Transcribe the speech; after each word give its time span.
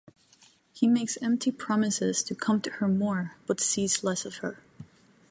He 0.73 0.87
makes 0.87 1.19
empty 1.21 1.51
promises 1.51 2.23
to 2.23 2.33
come 2.33 2.59
to 2.61 2.71
her 2.71 2.87
more 2.87 3.35
but 3.45 3.59
sees 3.59 4.03
less 4.03 4.25
of 4.25 4.37
her. 4.37 4.57